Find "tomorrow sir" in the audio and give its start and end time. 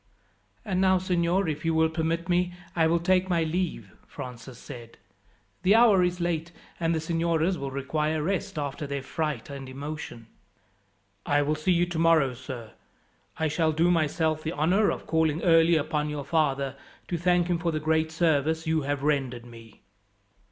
11.85-12.71